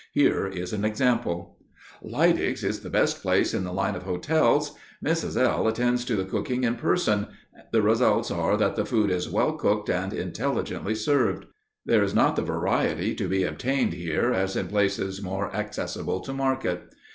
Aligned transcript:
Here 0.13 0.47
is 0.47 0.73
an 0.73 0.83
example: 0.83 1.57
Leidig's 2.03 2.63
is 2.63 2.79
the 2.79 2.89
best 2.89 3.21
place 3.21 3.53
in 3.53 3.63
the 3.63 3.71
line 3.71 3.93
of 3.93 4.01
hotels. 4.01 4.73
Mrs. 5.05 5.37
L—— 5.39 5.67
attends 5.67 6.03
to 6.07 6.15
the 6.15 6.25
cooking 6.25 6.63
in 6.63 6.73
person; 6.73 7.27
the 7.71 7.83
results 7.83 8.31
are 8.31 8.57
that 8.57 8.75
the 8.75 8.83
food 8.83 9.11
is 9.11 9.29
well 9.29 9.53
cooked 9.53 9.91
and 9.91 10.11
intelligently 10.11 10.95
served. 10.95 11.45
There 11.85 12.01
is 12.01 12.15
not 12.15 12.35
the 12.35 12.41
variety 12.41 13.13
to 13.13 13.27
be 13.29 13.43
obtained 13.43 13.93
here 13.93 14.33
as 14.33 14.55
in 14.55 14.69
places 14.69 15.21
more 15.21 15.53
accessible 15.55 16.19
to 16.21 16.33
market. 16.33 16.91